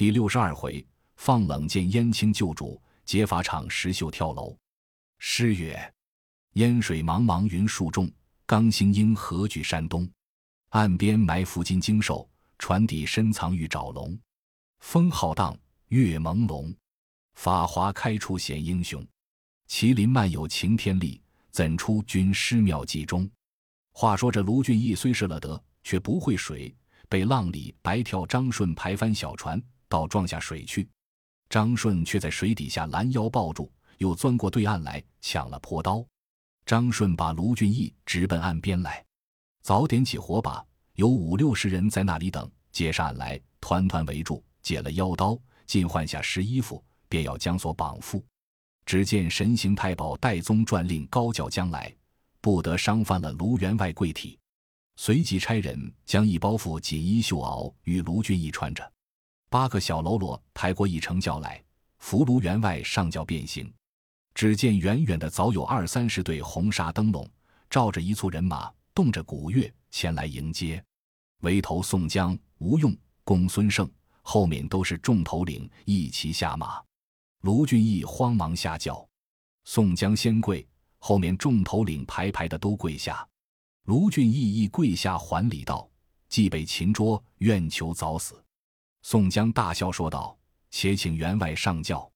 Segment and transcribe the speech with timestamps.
[0.00, 0.82] 第六十二回，
[1.16, 4.56] 放冷箭燕青救主，劫法场石秀跳楼。
[5.18, 5.94] 诗曰：
[6.54, 8.10] 烟水茫茫云树中，
[8.46, 10.10] 刚星应何惧山东？
[10.70, 12.26] 岸边埋伏金睛兽，
[12.58, 14.18] 船底深藏玉爪龙。
[14.78, 15.54] 风浩荡，
[15.88, 16.74] 月朦胧，
[17.34, 19.06] 法华开处显英雄。
[19.68, 21.20] 麒麟漫有擎天力，
[21.50, 23.30] 怎出军师妙计中？
[23.92, 26.74] 话说这卢俊义虽是了得，却不会水，
[27.06, 30.88] 被浪里白跳张顺排翻小船，倒撞下水去。
[31.50, 36.02] 张顺却在水底下拦腰抱住，又钻过对岸来抢了破刀。
[36.64, 39.04] 张顺把卢俊义直奔岸边来，
[39.60, 40.64] 早点起火把，
[40.94, 45.36] 有五六十人在那里等，接上岸来，团团围住，解了腰刀，
[45.66, 48.22] 尽换下湿衣服，便要将所绑缚。
[48.86, 51.94] 只见神行太保戴宗传令高叫将来。
[52.42, 54.38] 不得伤犯了卢员外贵体，
[54.96, 58.90] 随即差人将一包袱锦衣绣袄与卢俊义穿着，
[59.50, 61.60] 八个小喽啰抬过一乘轿来，
[61.98, 63.70] 扶卢员外上轿便行。
[64.32, 67.28] 只见远远的早有二三十对红纱灯笼，
[67.68, 70.80] 照着一簇人马，动着鼓乐前来迎接。
[71.40, 73.90] 围头宋江、吴用、公孙胜，
[74.22, 76.80] 后面都是众头领一齐下马。
[77.40, 79.04] 卢俊义慌忙下轿，
[79.64, 80.64] 宋江先跪。
[81.00, 83.26] 后面众头领排排的都跪下，
[83.86, 85.90] 卢俊义亦跪下还礼道
[86.28, 88.40] ：“既被擒捉，愿求早死。”
[89.02, 90.36] 宋江大笑说道
[90.70, 92.10] ：“且请员外上轿。”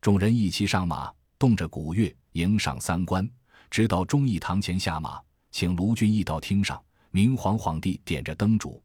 [0.00, 3.28] 众人一齐上马，动着鼓乐迎上三关，
[3.70, 6.82] 直到忠义堂前下马，请卢俊义到厅上。
[7.10, 8.82] 明皇皇帝点着灯烛，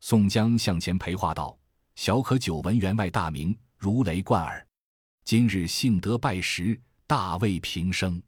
[0.00, 1.58] 宋江向前陪话道
[1.96, 4.66] ：“小可久闻员外大名，如雷贯耳。
[5.24, 8.22] 今日幸得拜时，大为平生。”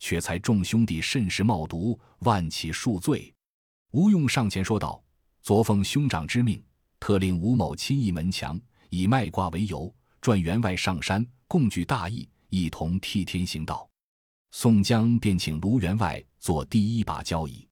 [0.00, 3.34] 却才众兄弟甚是冒毒，万起恕罪。
[3.90, 5.02] 吴用上前说道
[5.42, 6.64] ：“昨奉兄长之命，
[7.00, 8.60] 特令吴某亲诣门墙，
[8.90, 13.88] 以卖卦为由，转员外上山，共具大义，一同替天行道。”
[14.52, 17.68] 宋江便请卢员外做第一把交椅。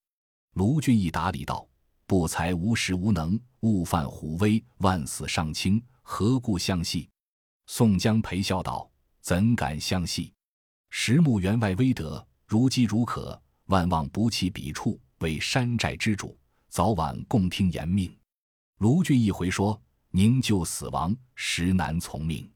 [0.52, 1.66] 卢俊义答礼道
[2.06, 7.08] ：“不才无识无能，误犯虎威，万死尚轻，何故相系？”
[7.66, 8.88] 宋江陪笑道
[9.20, 10.32] ：“怎敢相系？”
[10.90, 16.38] 实慕员外威德，如饥如渴，万望不弃彼处，为山寨之主，
[16.68, 18.14] 早晚共听严命。
[18.78, 19.80] 卢俊义回说
[20.12, 22.50] ：“宁救死亡，实难从命。”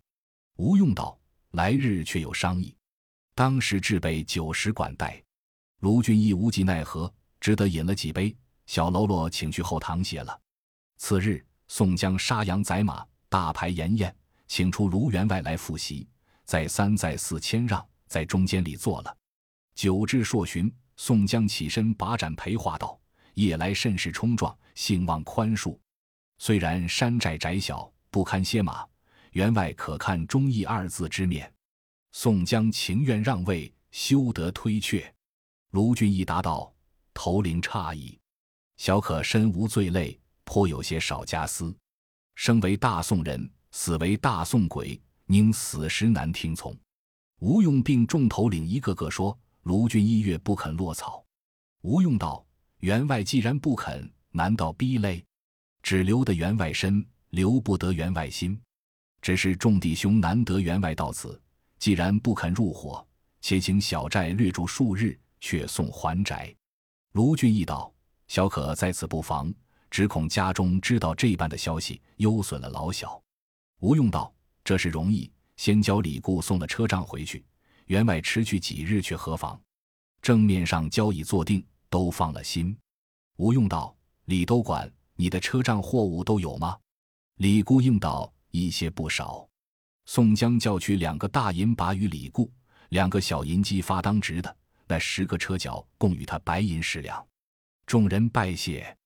[0.57, 1.19] 吴用道
[1.53, 2.77] ：“来日却有商议，
[3.35, 5.23] 当时置备酒食管待。”
[5.81, 7.11] 卢俊义无计奈何，
[7.41, 8.37] 只得饮了几杯。
[8.67, 10.39] 小喽啰请去后堂歇了。
[10.99, 14.15] 次日，宋江杀羊宰马，大排筵宴，
[14.47, 16.07] 请出卢员外来复席，
[16.45, 17.85] 再三再四谦让。
[18.07, 19.17] 在中间里坐了，
[19.77, 23.01] 酒至朔旬，宋江起身把盏陪话道
[23.35, 25.79] ：“夜来甚是冲撞，兴望宽恕。
[26.43, 28.83] 虽然山寨窄小，不堪歇马，
[29.33, 31.53] 员外可看忠义二字之面。”
[32.13, 35.15] 宋江情愿让位，休得推却。
[35.73, 36.73] 卢俊义答道
[37.13, 38.19] ：“头领诧异，
[38.79, 41.77] 小可身无罪累，颇有些少家私。
[42.37, 46.75] 生为大宋人，死为大宋鬼，宁死时难听从。”
[47.41, 51.23] 吴用并众头领一个个说：“卢俊义越不肯落草。”
[51.85, 52.43] 吴用道
[52.81, 55.23] ：“员外既然不肯，难道逼累？
[55.83, 58.61] 只留得员外身，留不得员外心。
[59.23, 61.41] 只是众弟兄难得员外到此，
[61.79, 63.07] 既然不肯入伙，
[63.41, 66.55] 且请小寨略住数日，却送还宅。”
[67.13, 67.93] 卢俊义道
[68.29, 69.53] ：“小可在此不妨，
[69.91, 73.21] 只恐家中知道这般的消息，忧损了老小。”
[73.81, 74.33] 吴用道
[74.65, 77.45] ：“这是容易。”先交李固送了车仗回去，
[77.85, 79.61] 员外迟去几日却何妨？
[80.23, 82.75] 正面上交已坐定，都放了心。
[83.37, 86.79] 吴用道：“李都管，你的车仗货物都有吗？”
[87.37, 89.47] 李固应道：“一些不少。”
[90.07, 92.51] 宋江叫取两个大银把与李固，
[92.89, 97.23] 两个小银机发当值的，那十个车脚共与他白银十两。
[97.85, 98.97] 众人拜谢。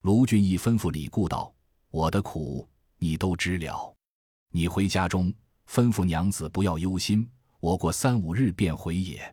[0.00, 1.54] 卢俊义吩咐李固道
[1.90, 3.94] ：“我的苦你都知了，
[4.50, 5.32] 你回家中。”
[5.70, 7.30] 吩咐娘子不要忧心，
[7.60, 9.32] 我过三五日便回也。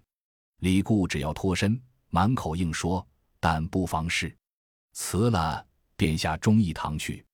[0.60, 3.04] 李固只要脱身，满口应说，
[3.40, 4.38] 但不妨事。
[4.94, 5.66] 辞了，
[5.98, 7.26] 便下忠义堂去。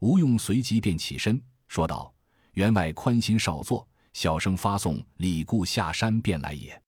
[0.00, 2.12] 吴用随即便起身说道
[2.54, 6.80] ：“员外宽心少坐，小生发送李固下山便来也。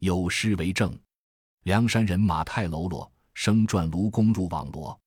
[0.00, 0.98] 有诗为证：
[1.62, 4.98] 梁山人马太喽啰，生转卢公入网罗。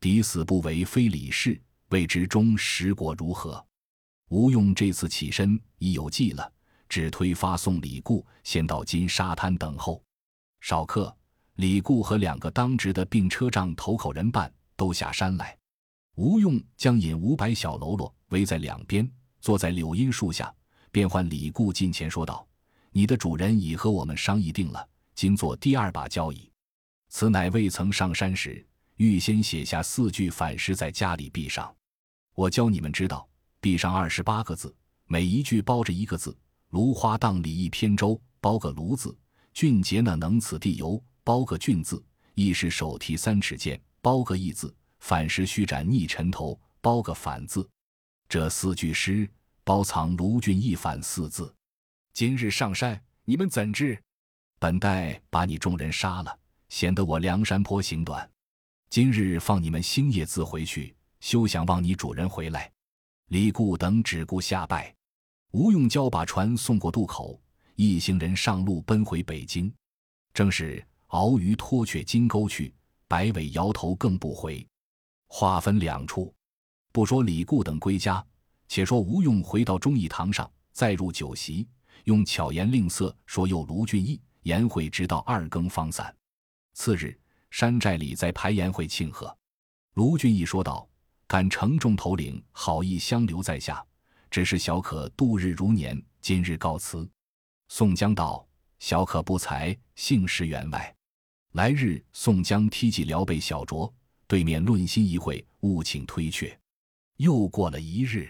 [0.00, 1.58] 敌死不为非李氏，
[1.88, 3.64] 未知终实果如何？”
[4.30, 6.50] 吴用这次起身已有计了，
[6.88, 10.02] 只推发送李固先到金沙滩等候。
[10.60, 11.14] 少客，
[11.56, 15.56] 李固和两个当值的并车仗头口人办都下山来。
[16.16, 19.10] 吴用将引五百小喽啰围在两边，
[19.40, 20.54] 坐在柳荫树下，
[20.92, 22.46] 便唤李固近前说道
[22.92, 26.50] ：“你的主人已和我们商议定了，今做第二把交椅。
[27.08, 28.64] 此乃未曾上山时，
[28.96, 31.74] 预先写下四句反诗在家里壁上。
[32.34, 33.28] 我教你们知道，
[33.60, 34.74] 壁上二十八个字，
[35.06, 36.36] 每一句包着一个字。
[36.70, 39.16] 芦花荡里一扁舟，包个芦字；
[39.52, 42.02] 俊杰那能此地游，包个俊字；
[42.34, 47.68] 亦是手提三尺剑，包个义字。”反时须斩逆尘头，包个反字。
[48.26, 49.28] 这四句诗
[49.62, 51.54] 包藏卢俊义反四字。
[52.14, 54.00] 今日上山，你们怎知？
[54.58, 56.38] 本待把你众人杀了，
[56.70, 58.26] 显得我梁山坡行短。
[58.88, 62.72] 今日放你们星夜自回去，休想望你主人回来。
[63.28, 64.94] 李固等只顾下拜。
[65.50, 67.38] 吴用交把船送过渡口，
[67.74, 69.70] 一行人上路奔回北京。
[70.32, 72.72] 正是鳌鱼脱却金钩去，
[73.14, 74.66] 摆尾摇头更不回。
[75.28, 76.34] 话分两处，
[76.90, 78.26] 不说李固等归家，
[78.66, 81.64] 且说吴用回到忠义堂上，再入酒席，
[82.06, 86.12] 用巧言令色说诱卢俊义宴会，直到二更方散。
[86.72, 87.16] 次日，
[87.52, 89.32] 山寨里在排宴会庆贺。
[89.92, 90.84] 卢俊义说道
[91.28, 93.86] ：“敢承重头领好意相留在下，
[94.28, 97.08] 只是小可度日如年，今日告辞。”
[97.70, 98.44] 宋江道
[98.80, 100.92] ：“小可不才，幸识员外。
[101.54, 103.92] 来日宋江梯骑辽北小酌。”
[104.26, 106.58] 对面论心一会，务请推却。
[107.18, 108.28] 又过了一日，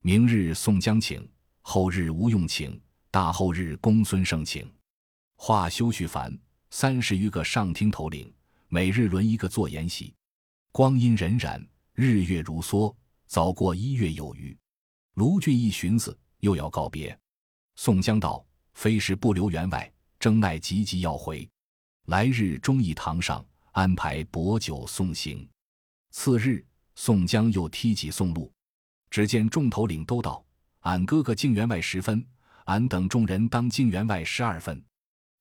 [0.00, 1.28] 明日宋江请，
[1.60, 2.80] 后日吴用请，
[3.10, 4.72] 大后日公孙胜请。
[5.36, 6.38] 话休叙繁，
[6.70, 8.32] 三十余个上厅头领，
[8.68, 10.14] 每日轮一个做筵席。
[10.70, 11.62] 光阴荏苒，
[11.92, 12.94] 日月如梭，
[13.26, 14.56] 早过一月有余。
[15.14, 17.18] 卢俊义寻思，又要告别。
[17.74, 21.46] 宋江道：“非是不留员外，正奈急急要回。
[22.04, 25.48] 来日忠义堂上。”安排薄酒送行。
[26.12, 26.64] 次日，
[26.94, 28.52] 宋江又提起送路，
[29.10, 30.44] 只见众头领都道
[30.82, 32.24] ：“俺哥哥敬员外十分，
[32.66, 34.80] 俺等众人当敬员外十二分。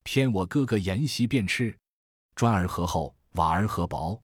[0.01, 1.77] 偏我哥哥筵席便吃，
[2.33, 4.19] 砖儿何厚，瓦儿何薄。”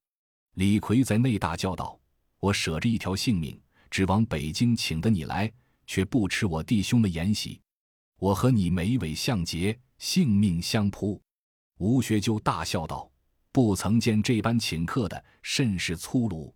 [0.57, 1.99] 李逵在内大叫道
[2.41, 3.61] ：“我舍着一条性命，
[3.91, 5.53] 只往北京请得你来，
[5.85, 7.61] 却不吃我弟兄的筵席。
[8.17, 11.21] 我和你眉尾相结，性命相扑。”
[11.79, 13.09] 吴学究大笑道。
[13.51, 16.53] 不曾见这般请客的，甚是粗鲁。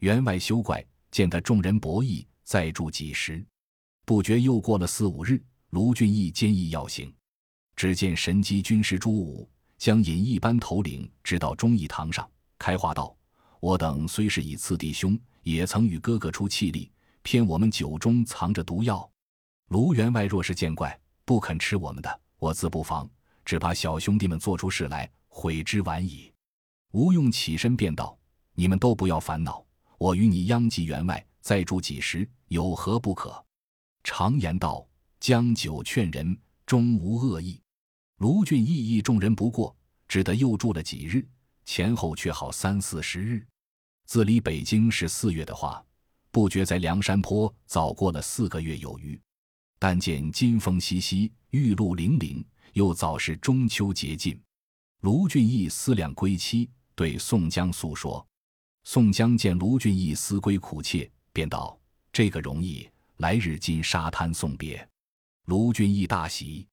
[0.00, 3.44] 员外休怪，见得众人博弈，再住几时。
[4.04, 7.12] 不觉又过了四五日，卢俊义坚毅要行。
[7.74, 9.48] 只见神机军师朱武
[9.78, 12.28] 将引一班头领直到忠义堂上，
[12.58, 13.16] 开话道
[13.60, 16.92] ：“我等虽是以次弟兄，也曾与哥哥出气力，
[17.22, 19.10] 偏我们酒中藏着毒药。
[19.68, 23.08] 卢员外若是见怪，不肯吃我们的，我自不防，
[23.46, 26.32] 只怕小兄弟们做出事来。”悔之晚矣。
[26.92, 28.18] 吴用起身便道
[28.56, 29.62] ：“你们都不要烦恼，
[29.98, 33.44] 我与你殃及员外，再住几时，有何不可？”
[34.02, 34.88] 常言道
[35.20, 36.34] ：“将酒劝人，
[36.64, 37.60] 终无恶意。”
[38.16, 39.76] 卢俊义义众人不过，
[40.08, 41.28] 只得又住了几日，
[41.66, 43.46] 前后却好三四十日。
[44.06, 45.84] 自离北京是四月的话，
[46.30, 49.20] 不觉在梁山坡早过了四个月有余。
[49.78, 52.42] 但见金风习习，玉露零零，
[52.76, 54.38] 又早是中秋节近。
[55.00, 58.24] 卢俊义思量归期，对宋江诉说。
[58.84, 61.80] 宋江见卢俊义思归苦切，便道
[62.12, 62.86] ：“这个容易，
[63.16, 64.86] 来日进沙滩送别。”
[65.46, 66.68] 卢俊义大喜，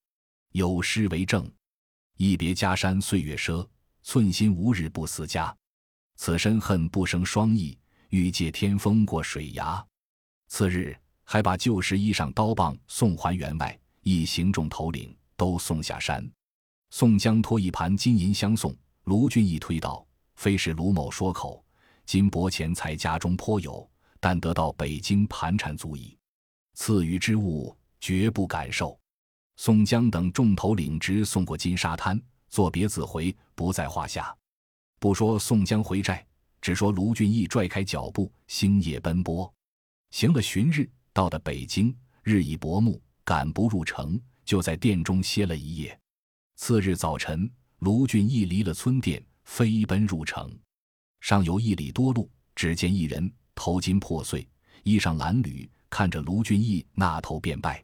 [0.51, 1.50] 有诗为证
[2.20, 3.66] ：“一别家山岁月赊，
[4.01, 5.56] 寸心无日不思家。
[6.18, 9.82] 此身恨不生双翼，欲借天风过水崖。”
[10.51, 16.30] 次日，还把旧时衣裳刀棒送还员外，一行众头领都送下山。
[16.90, 18.75] 宋江托一盘金银相送，
[19.06, 21.63] 卢俊义推道：“非是卢某说口，
[22.06, 26.18] 金帛钱财家中颇有，但得到北京盘缠足矣。
[26.75, 28.98] 赐予之物绝不敢受。”
[29.58, 34.36] 宋江等众头领直送过金沙滩，作别自回，不在话下。
[35.00, 36.25] 不说宋江回寨，
[36.62, 39.52] 只说卢俊义拽开脚步，星夜奔波，
[40.10, 46.00] 行了旬日，到的北京，日已薄暮，赶不入城，就在殿中歇了一夜。
[46.56, 50.56] 次日早晨，卢俊义离了村店，飞奔入城。
[51.20, 54.48] 上游一里多路，只见一人头巾破碎，
[54.84, 57.84] 衣裳褴褛，看着卢俊义，那头便拜。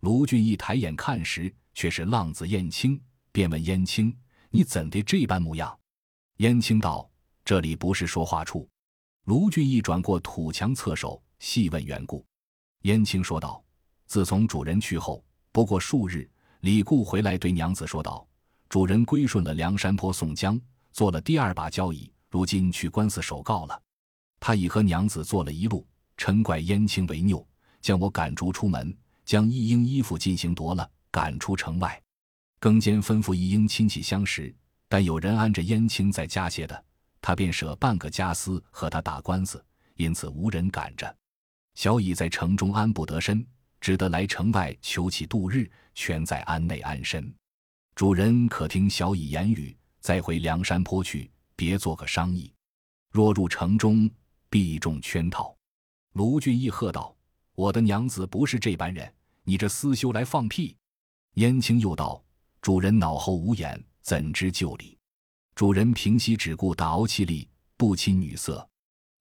[0.00, 4.14] 卢俊义抬眼看时，却是浪子燕青，便问燕青
[4.50, 5.78] ：“你怎的这般模样？”
[6.38, 7.08] 燕青道
[7.44, 8.68] ：“这里不是说话处。”
[9.26, 12.26] 卢俊义转过土墙侧首，细问缘故。
[12.82, 13.64] 燕青说道
[14.06, 16.28] ：“自从主人去后，不过数日。”
[16.62, 18.24] 李固回来对娘子说道
[18.70, 20.60] ：“主人归顺了梁山坡宋江，
[20.92, 23.82] 做了第二把交椅，如今去官司首告了。”
[24.38, 25.84] 他已和娘子做了一路，
[26.16, 27.44] 嗔怪燕青为拗，
[27.80, 32.00] 将我赶逐出门，将一应衣服进行夺了，赶出城外。
[32.60, 34.54] 更兼吩咐一应亲戚相识，
[34.88, 36.84] 但有人安着燕青在家歇的，
[37.20, 39.64] 他便舍半个家私和他打官司，
[39.96, 41.12] 因此无人赶着。
[41.74, 43.44] 小乙在城中安不得身，
[43.82, 47.34] 只得来城外求其度日，全在安内安身。
[47.96, 52.50] 主人可听小乙言语，再回梁山坡去，别做个商议。
[53.10, 54.08] 若入城中，
[54.48, 55.52] 必中圈套。
[56.12, 57.12] 卢俊义喝道
[57.56, 59.12] ：“我的娘子不是这般人，
[59.42, 60.76] 你这厮休来放屁！”
[61.34, 62.22] 燕青又道
[62.62, 64.96] ：“主人脑后无眼，怎知旧礼？
[65.56, 68.64] 主人平息只顾打怄气力，不亲女色。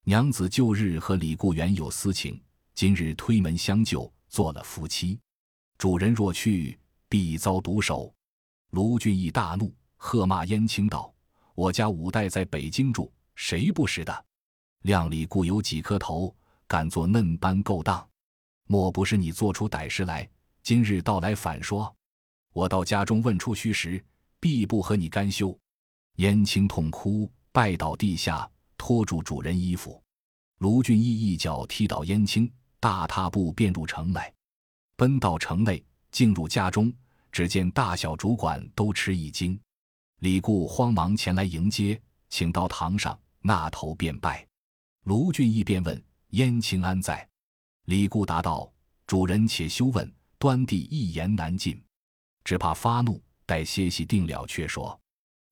[0.03, 2.39] 娘子旧日和李固原有私情，
[2.75, 5.19] 今日推门相救，做了夫妻。
[5.77, 8.11] 主人若去，必遭毒手。”
[8.71, 11.13] 卢俊义大怒，喝骂燕青道
[11.53, 14.25] ：“我家五代在北京住，谁不识的？
[14.83, 16.33] 量里固有几颗头，
[16.65, 18.07] 敢做嫩般勾当？
[18.67, 20.27] 莫不是你做出歹事来？
[20.63, 21.93] 今日到来反说，
[22.53, 24.03] 我到家中问出虚实，
[24.39, 25.55] 必不和你干休。”
[26.17, 30.01] 燕青痛哭，拜倒地下，拖住主人衣服。
[30.59, 32.49] 卢俊义一脚踢倒燕青，
[32.81, 34.33] 大踏步便入城来，
[34.95, 36.91] 奔到城内，进入家中。
[37.31, 39.57] 只见大小主管都吃一惊，
[40.17, 41.97] 李固慌忙前来迎接，
[42.27, 44.45] 请到堂上，纳头便拜。
[45.03, 47.25] 卢俊义便问燕青安在？
[47.85, 48.69] 李固答道
[49.07, 51.81] ：“主人且休问，端地一言难尽，
[52.43, 54.99] 只怕发怒，待歇息定了却说。”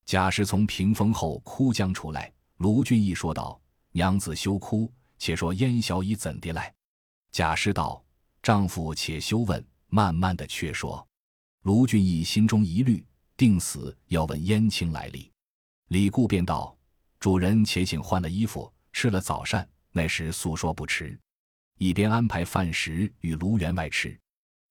[0.03, 3.61] 贾氏从屏风后哭将出来，卢俊义说道
[3.93, 6.73] ：“娘子休哭，且说燕小乙怎的来？”
[7.31, 8.03] 贾氏道
[8.41, 11.05] ：“丈夫且休问，慢慢的却说。”
[11.63, 13.05] 卢俊义心中疑虑，
[13.35, 15.31] 定死要问燕青来历。
[15.89, 16.75] 李固便道
[17.19, 21.19] ：“主人且请换了衣服，吃了早膳，那时诉说不迟。”
[21.77, 24.19] 一边安排饭食与卢员外吃，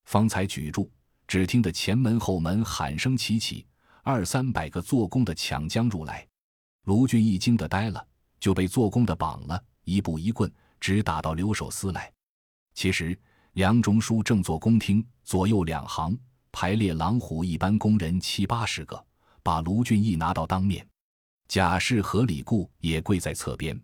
[0.05, 0.89] 方才举箸，
[1.27, 3.67] 只听得前门后门喊声齐起，
[4.03, 6.27] 二三百个做工的抢将入来。
[6.85, 8.07] 卢俊义惊得呆了，
[8.41, 12.13] 就被做工的绑了，一步一棍，直打到留守司来。
[12.79, 13.19] 其实
[13.55, 16.17] 梁中书正坐宫厅，左右两行。
[16.53, 19.05] 排列狼虎一般工人七八十个，
[19.43, 20.87] 把卢俊义拿到当面。
[21.49, 23.77] 贾氏和李固也跪在侧边，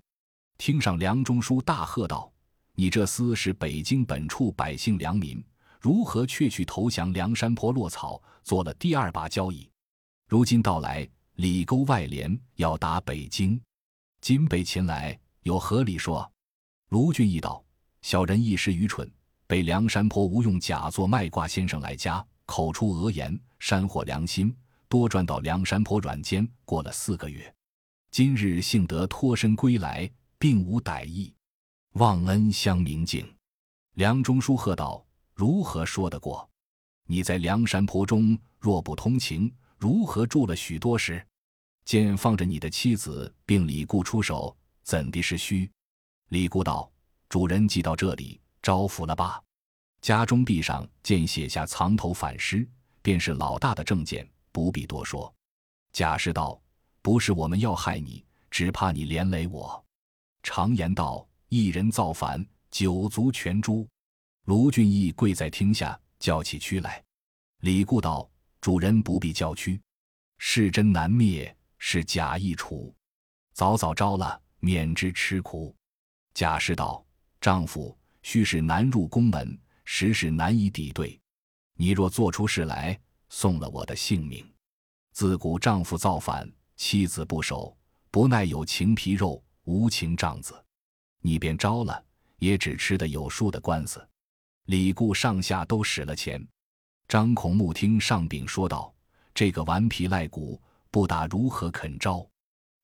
[0.58, 2.32] 听上梁中书大喝道
[2.76, 5.44] ：“你这厮是北京本处百姓良民，
[5.80, 9.68] 如何却去投降梁山泊落草，做了第二把交椅？
[10.28, 13.60] 如今到来，里沟外连，要打北京，
[14.20, 16.30] 今北前来，有何理说？”
[16.90, 17.60] 卢俊义道
[18.04, 19.10] ：“小人一时愚蠢，
[19.46, 24.54] 被梁山泊吴用假作卖卦先生来家。”口出讹言，煽惑良心，
[24.90, 26.46] 多赚到梁山坡软间。
[26.66, 27.50] 过了四个月，
[28.10, 30.08] 今日幸得脱身归来，
[30.38, 31.32] 并无歹意，
[31.92, 33.26] 望恩相明镜。
[33.94, 36.46] 梁中书喝道：“如何说得过？
[37.06, 41.26] 你在梁山坡中若不通情，如何住了许多时？
[41.86, 45.70] 见放着你的妻子，并李固出手，怎的是虚？”
[46.28, 46.92] 李固道
[47.34, 49.42] ：“主人既到这里，招抚了吧。”
[50.00, 52.64] 家中壁上见写下藏头反诗，
[53.02, 55.34] 便是老大的证件，不必多说。
[55.92, 56.62] 贾氏道
[57.02, 59.84] ：“不是我们要害你，只怕你连累我。
[60.44, 63.84] 常言道，一人造反，九族全诛。”
[64.46, 67.02] 卢俊义跪在厅下，叫起屈来。
[67.62, 68.30] 李固道
[68.62, 69.82] ：“主人不必叫屈，
[70.38, 72.94] 是真难灭，是假易除，
[73.54, 75.74] 早早招了，免之吃苦。”
[76.32, 77.03] 贾氏道
[77.44, 81.20] ：“丈夫须是难入宫门。”实是难以抵对，
[81.74, 82.98] 你若做出事来，
[83.28, 84.42] 送了我的性命。
[85.12, 87.76] 自古丈夫造反，妻子不守，
[88.10, 90.54] 不奈有情皮肉，无情丈子。
[91.20, 92.02] 你便招了，
[92.38, 94.02] 也只吃得有数的官司。
[94.64, 96.42] 李固上下都使了钱。
[97.06, 98.90] 张孔目听上禀说道
[99.34, 100.58] ：“这个顽皮赖骨，
[100.90, 102.26] 不打如何肯招？”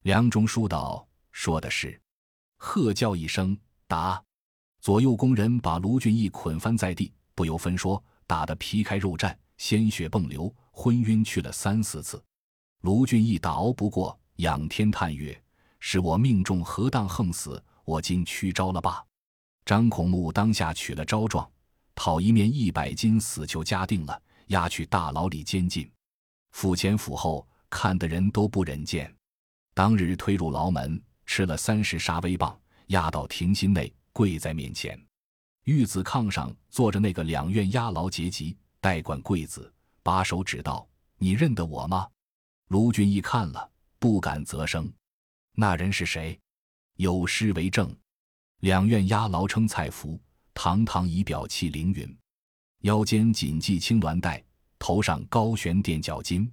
[0.04, 1.98] 梁中书道：“说的是。”
[2.60, 4.22] 喝叫一声：“打！”
[4.80, 12.22] 左右工人把卢俊义捆翻在地，不由分说，打得皮开肉绽，鲜血迸流，昏晕去了三四次。
[12.80, 15.38] 卢俊义打熬不过，仰天叹曰
[15.80, 17.62] ：“是我命中何当横死？
[17.84, 19.04] 我今屈招了罢。”
[19.66, 21.46] 张孔目当下取了招状，
[21.94, 25.88] 讨一面一百金死囚加定了，押去大牢里监禁。
[26.52, 29.14] 府前府后看的人都不忍见。
[29.74, 33.92] 当日推入牢门，吃了三十杀威棒，押到庭心内。
[34.20, 35.02] 跪在面前，
[35.64, 39.72] 玉子炕上坐着那个两院押牢结级代管贵子，
[40.02, 40.86] 把手指道
[41.16, 42.06] ：“你认得我吗？”
[42.68, 44.92] 卢俊义看了，不敢啧声。
[45.54, 46.38] 那人是谁？
[46.96, 47.96] 有诗为证
[48.60, 50.20] ：“两院押牢称蔡福，
[50.52, 52.18] 堂堂仪表器凌云，
[52.80, 54.44] 腰间紧系青鸾带，
[54.78, 56.46] 头上高悬垫脚巾，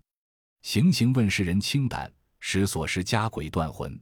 [0.62, 2.10] 行刑问世人清胆，
[2.40, 4.00] 使所施家鬼断魂。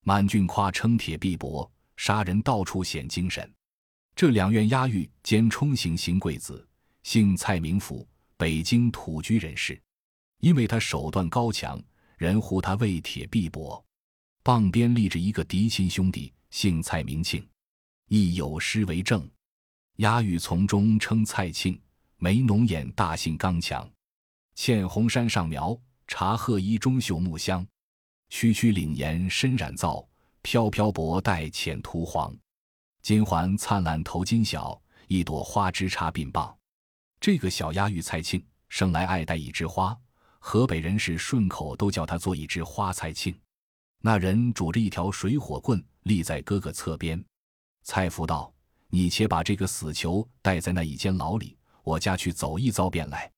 [0.00, 3.52] 满郡夸称铁臂膊，杀人到处显精神。
[4.14, 6.66] 这两院押狱兼冲刑刑贵子，
[7.02, 9.80] 姓蔡名福，北京土居人士。
[10.40, 11.82] 因为他手段高强，
[12.18, 13.82] 人呼他为铁臂膊。
[14.42, 17.46] 傍边立着一个嫡亲兄弟，姓蔡名庆，
[18.08, 19.28] 亦有诗为证。
[19.96, 21.80] 押狱从中称蔡庆，
[22.18, 23.90] 眉浓眼大，性刚强。
[24.54, 27.66] 嵌红山上苗，茶褐衣中绣木香。
[28.28, 30.06] 区区领檐深染皂，
[30.46, 32.32] 飘飘薄带浅涂黄。
[33.02, 36.56] 金环灿烂头巾小，一朵花枝插鬓棒。
[37.18, 39.98] 这个小押狱蔡庆，生来爱戴一枝花，
[40.38, 43.36] 河北人士顺口都叫他做一枝花蔡庆。
[44.00, 47.20] 那人拄着一条水火棍，立在哥哥侧边。
[47.82, 48.54] 蔡福道
[48.86, 53.28] ：“你且把这个死囚带在那一间牢里，我家去走一遭便来。”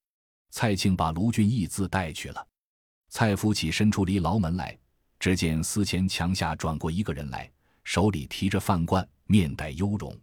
[0.53, 2.47] 蔡庆把卢俊义自带去了。
[3.09, 4.77] 蔡福起身出离牢门来，
[5.19, 7.51] 只见司前墙下转过一个人来，
[7.83, 10.17] 手里提着饭罐，面带忧容。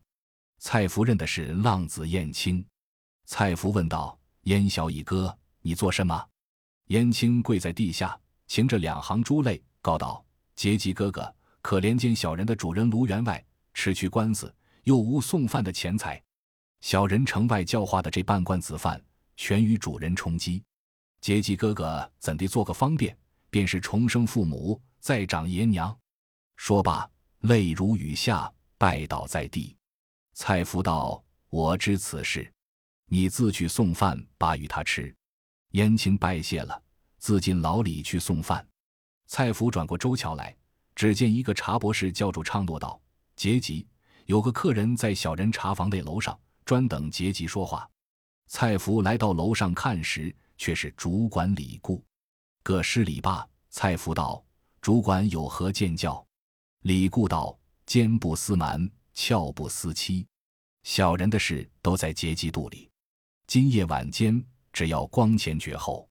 [0.58, 2.64] 蔡福认的是浪子燕青。
[3.26, 6.26] 蔡福问道：“燕小乙哥，你做什么？”
[6.88, 10.24] 燕青跪在地下，噙着两行珠泪，告道。
[10.54, 16.22] 结吉哥哥，可怜见小人的主人卢员外吃去官司，又无送饭的钱财，
[16.80, 18.98] 小人城外教化的这半罐子饭，
[19.36, 20.62] 全与主人充饥。
[21.20, 23.14] 结吉哥哥怎地做个方便，
[23.56, 25.98] 便是重生父母，再长爷娘。
[26.56, 29.74] 说罢，泪如雨下，拜倒在地。
[30.34, 32.52] 蔡福道：“我知此事，
[33.06, 35.16] 你自去送饭，把与他吃。”
[35.72, 36.82] 燕青拜谢了，
[37.16, 38.62] 自进牢里去送饭。
[39.26, 40.54] 蔡福转过周桥来，
[40.94, 43.00] 只见一个茶博士叫住昌诺道
[43.36, 43.88] ：“杰吉，
[44.26, 47.88] 有个客人在小人茶房内楼上，专等杰吉说话。”
[48.48, 52.04] 蔡福来到楼上看时，却是主管李固。
[52.62, 54.42] 各施礼罢，蔡福道
[54.80, 56.26] ：“主管有何见教？”
[56.84, 60.26] 李固道：“奸不思瞒，俏不思欺，
[60.82, 62.88] 小人的事都在杰吉肚里。
[63.46, 66.08] 今夜晚间，只要光前绝后，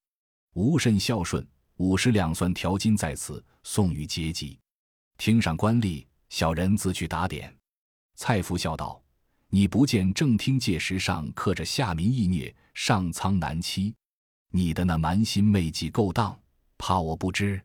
[0.53, 1.43] 无甚孝顺。”
[1.77, 4.59] 五十两算条金在此，送与节吉。
[5.17, 7.51] 听上官吏，小人自去打点。
[8.13, 9.01] 蔡福笑道
[9.49, 13.91] ：“你不见正厅界石上刻着下民易孽，上苍难欺。
[14.51, 16.39] 你的那蛮心昧计勾当，
[16.77, 17.61] 怕我不知？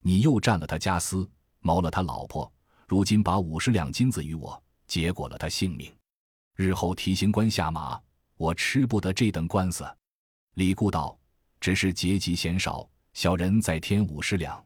[0.00, 1.28] 你又占了他家私，
[1.60, 2.50] 谋了他老婆，
[2.86, 5.92] 如今把五十两金子与我，结果了他性命。
[6.54, 8.00] 日后提刑官下马，
[8.36, 9.84] 我吃不得这等官司。”
[10.54, 11.18] 李固道
[11.60, 14.62] ：“只是节吉嫌少。”小人再添五十两。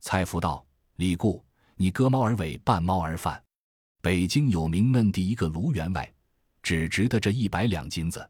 [0.00, 0.64] 蔡福道
[0.96, 1.44] ：“李固，
[1.76, 3.42] 你割猫而尾，半猫而饭。
[4.00, 6.10] 北京有名嫩第一个卢员外，
[6.62, 8.26] 只值得这一百两金子。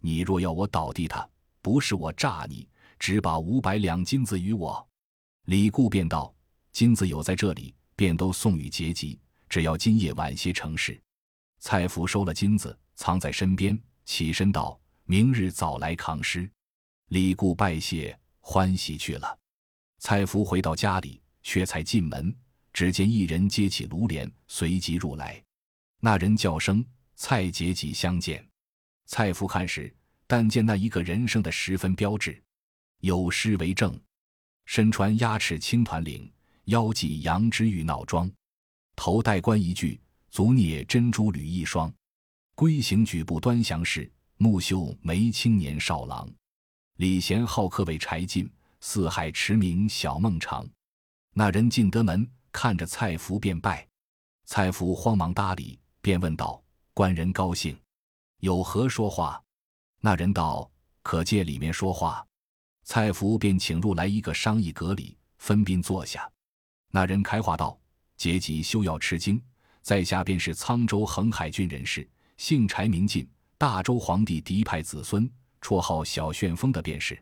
[0.00, 1.26] 你若要我倒地他，
[1.62, 4.86] 不是我诈你，只把五百两金子与我。”
[5.46, 6.34] 李固便道
[6.72, 11.00] ：“金子有在这里，便都送与节吉，只要今夜晚些成事。”
[11.60, 16.50] 蔡福收了金子，藏在身边，起身道：“明日早来扛尸。”
[17.08, 18.18] 李固拜谢。
[18.48, 19.36] 欢喜去了。
[19.98, 22.32] 蔡福回到家里，却才进门，
[22.72, 25.42] 只见一人接起炉帘，随即入来。
[25.98, 28.48] 那人叫声“蔡杰吉相见”。
[29.06, 29.92] 蔡福看时，
[30.28, 32.40] 但见那一个人生的十分标致，
[33.06, 33.96] 有诗为证
[34.66, 36.28] ：“身穿鸭翅青团领，
[36.64, 38.28] 腰系羊脂玉闹装，
[38.96, 41.92] 头戴冠一具，足蹑珍珠履一双。
[42.56, 46.28] 龟行举步端详时，目秀眉青年少郎。”
[46.98, 50.68] 李贤好客为柴进，四海驰名小孟尝。
[51.32, 53.86] 那人进得门，看着蔡福便拜。
[54.46, 56.60] 蔡福慌忙搭理，便问道
[56.92, 57.78] ：“官人高兴，
[58.40, 59.40] 有何说话？”
[60.02, 60.68] 那人道
[61.02, 62.26] ：“可借里面说话。”
[62.86, 66.30] 蔡福便请入来一个商议阁里，分宾坐下。
[66.92, 67.76] 那人开话道
[68.16, 69.42] ：“节吉休要吃惊，
[69.82, 75.28] 在下便是沧州横海郡人士，姓柴名进，大周皇帝嫡派子孙。”
[75.60, 77.20] 绰号小旋风的便是，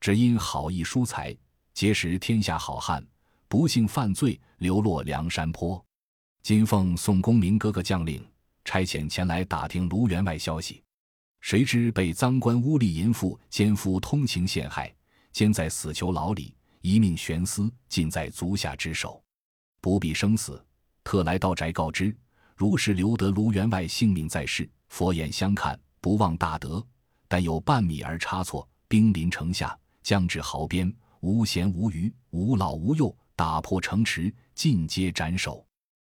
[0.00, 1.36] 只因好义疏财，
[1.74, 3.06] 结识天下好汉，
[3.46, 5.84] 不幸犯罪，流落梁山坡。
[6.42, 8.26] 今奉宋公明哥哥将令，
[8.64, 10.82] 差遣前来打听卢员外消息，
[11.44, 14.90] 谁知被赃官污吏淫妇奸夫通情陷害，
[15.30, 19.22] 监在死囚牢里，一命悬丝，尽在足下之手，
[19.78, 20.64] 不必生死，
[21.04, 22.16] 特来到宅告知，
[22.56, 26.82] 如是留得卢员外性命在世，佛眼相看，不忘大德。
[27.28, 35.62] 但有半米而差错，兵临城下，将至壕边，无闲无余，无老无幼，打破城池，尽皆斩首。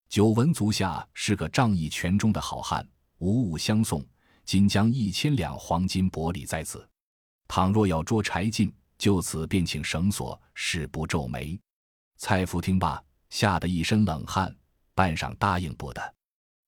[0.09, 2.89] 久闻足下是个仗义拳忠的好汉，
[3.19, 4.03] 无物相送，
[4.49, 6.89] 今将一千两黄金薄礼在此。
[7.47, 11.61] 倘若要捉柴进，就此便请绳索，誓不皱眉。”
[12.17, 14.57] 蔡福听罢，吓得一身冷汗，
[14.95, 16.15] 半晌答应不得。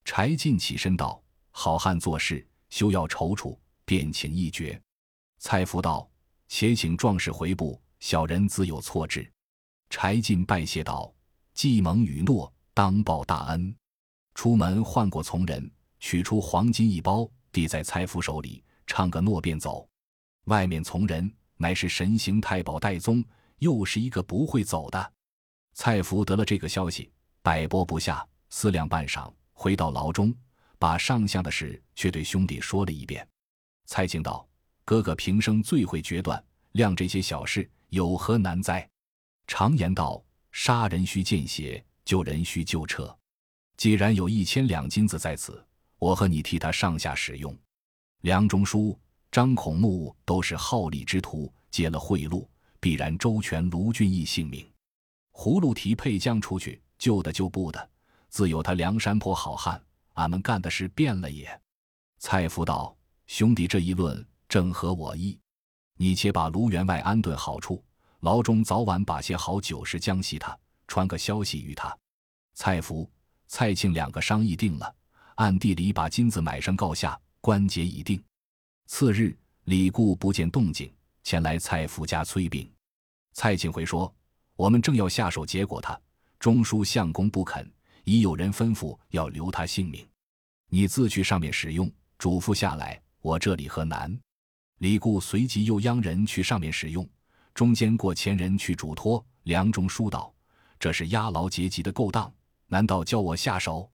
[0.05, 4.79] 柴进起身道：“好汉做事，休要踌躇，便请一决。”
[5.41, 6.07] 蔡福道
[6.47, 9.27] ：“且请壮士回部，小人自有措置。”
[9.89, 11.11] 柴进拜谢道
[11.55, 13.75] ：“既蒙允诺，当报大恩。”
[14.35, 19.87] 出门唤过从人，取出黄金一包，递在蔡福手里，唱个诺便走。
[20.45, 23.23] 外面从人乃是神行太保戴宗，
[23.59, 25.13] 又是一个不会走的。
[25.73, 27.11] 蔡福得了这个消息，
[27.41, 30.33] 百拨不下，思量半晌，回到牢中，
[30.79, 33.27] 把上相的事却对兄弟说了一遍。
[33.85, 34.47] 蔡京道
[34.83, 38.87] ：“哥哥平生最会决断，量这些小事有何难哉？
[39.47, 43.15] 常言道，杀人须见血，救人须救彻。
[43.77, 45.65] 既然有一千两金子在此，
[46.01, 47.55] 我和你替他上下使用。
[48.21, 48.99] 梁中书、
[49.31, 52.43] 张孔目都是好利之徒，接了贿赂，
[52.79, 54.67] 必然周全卢俊义性命。
[55.31, 57.89] 葫芦提配将出去，救的救不得，
[58.29, 59.79] 自有他梁山泊好汉，
[60.13, 61.61] 俺们干的事变了也。”
[62.17, 65.39] 蔡福道：“兄弟这一论正合我意，
[65.97, 67.83] 你且把卢员外安顿好处。”
[68.21, 71.95] 牢中早晚把些好酒食将息他，传个消息与他。
[72.55, 73.07] 蔡福、
[73.47, 74.95] 蔡庆两个商议定了，
[75.35, 78.21] 暗地里把金子买上告下，关节已定。
[78.87, 80.91] 次日，李固不见动静，
[81.23, 82.69] 前来蔡福家催禀。
[83.33, 84.13] 蔡庆回说
[84.55, 85.99] ：“我们正要下手结果他，
[86.39, 87.69] 中书相公不肯，
[88.03, 90.05] 已有人吩咐要留他性命。
[90.67, 94.17] 你自去上面使用，嘱咐下来，我这里何难？”
[94.79, 97.07] 李固随即又央人去上面使用。
[97.53, 100.33] 中间过前人去嘱托，梁中书道
[100.79, 102.33] ：“这是押牢劫级的勾当，
[102.67, 103.90] 难道叫我下手？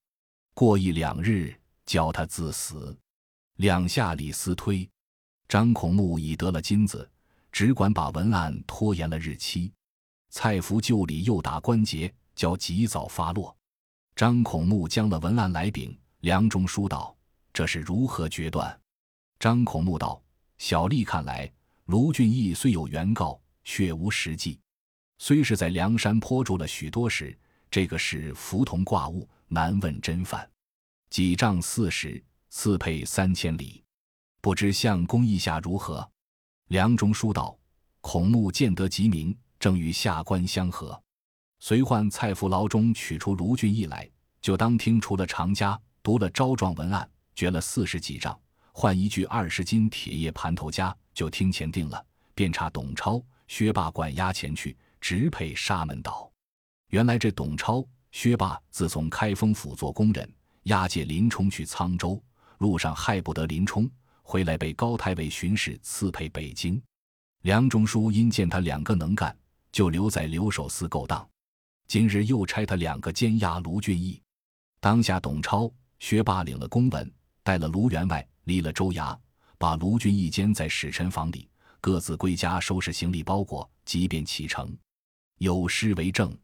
[0.58, 1.54] 过一两日，
[1.86, 2.98] 教他自死。”
[3.58, 4.90] 两下李斯推，
[5.48, 7.08] 张孔目已得了金子，
[7.52, 9.72] 只管把文案拖延了日期。
[10.32, 13.56] 蔡福就里又打关节，叫及早发落。
[14.16, 17.16] 张孔目将了文案来禀梁中书道
[17.54, 18.82] ：“这是如何决断？”
[19.38, 20.20] 张孔目道
[20.58, 21.48] ：“小吏看来，
[21.86, 24.58] 卢俊义虽有原告。”却无实际，
[25.20, 27.38] 虽是在梁山坡住了许多时，
[27.70, 30.50] 这个是浮同挂物，难问真犯。
[31.10, 33.84] 几丈四十，赐配三千里，
[34.42, 36.08] 不知相公意下如何？
[36.68, 37.58] 梁中书道：
[38.02, 41.02] 孔目见得极明，正与下官相合。
[41.60, 44.10] 随唤蔡福牢中取出卢俊义来，
[44.42, 48.38] 就当听除了长家，读了招状文案，掘了四十几丈，
[48.72, 52.06] 换一具二十斤铁叶盘头枷，就听前定了，
[52.36, 53.24] 便差董超。
[53.48, 56.30] 薛霸管押前去，直配沙门岛。
[56.90, 57.82] 原来这董超、
[58.20, 60.28] 薛霸自从开封府做工人，
[60.64, 62.20] 押解林冲去沧州，
[62.58, 63.88] 路上害不得林冲，
[64.24, 66.82] 回来被高太尉巡视赐配北京。
[67.44, 69.38] 梁中书因见他两个能干，
[69.72, 71.30] 就留在留守司勾当。
[71.88, 74.20] 今日又差他两个监押卢俊义。
[74.80, 79.16] 当下董超、薛霸领了公文，带了卢员外离了州衙，
[79.60, 81.48] 把卢俊义监在使臣房里。
[81.80, 84.76] 各自归家收拾行李包裹，即便启程。
[85.38, 86.36] 有诗为证：“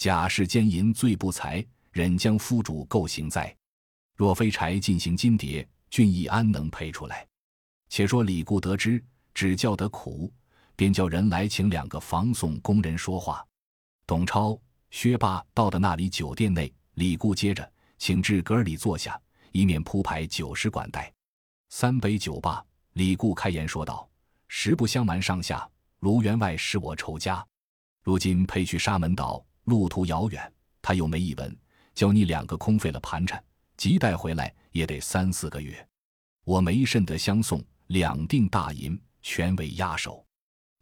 [0.00, 3.54] 假释奸淫罪不才，忍将夫主构刑在。
[4.16, 7.28] 若非柴进行金蝶，俊义安能配出来？”
[7.90, 10.32] 且说李固得知，只叫得苦，
[10.74, 13.46] 便叫人来请两个防送工人说话。
[14.06, 14.58] 董超、
[14.90, 19.20] 薛霸到的那里酒店内，李固接着请至阁里坐下，
[19.52, 21.12] 一面铺排酒食管待。
[21.68, 24.08] 三杯酒罢，李固开言说道。
[24.48, 27.46] 实不相瞒上下，卢员外是我仇家，
[28.02, 30.52] 如今配去沙门岛，路途遥远，
[30.82, 31.56] 他又没一文，
[31.94, 33.42] 叫你两个空费了盘缠，
[33.76, 35.88] 急带回来也得三四个月。
[36.44, 40.26] 我没甚得相送，两锭大银全为押手，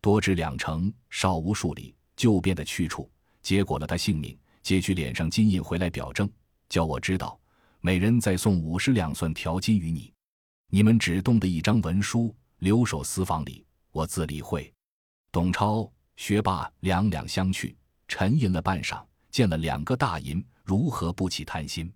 [0.01, 3.11] 多至两成，少无数里，就变的去处，
[3.43, 6.29] 结果了他性命，揭去脸上金印回来表证，
[6.71, 7.39] 叫我知道，
[7.81, 10.13] 每人再送五十两算条金与你，
[10.71, 12.35] 你们只动的一张文书。
[12.61, 14.75] 留守私房里，我自理会。
[15.31, 17.78] 董超、薛霸两两相去，
[18.09, 21.93] 沉吟了半晌，见了两个大银，如何不起贪心？